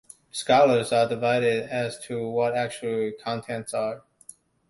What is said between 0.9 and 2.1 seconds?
are divided as